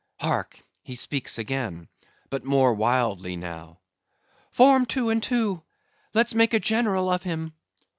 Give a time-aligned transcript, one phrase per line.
[0.19, 0.59] —Hark!
[0.81, 1.87] he speaks again:
[2.31, 3.81] but more wildly now."
[4.49, 5.61] "Form two and two!
[6.15, 7.53] Let's make a General of him!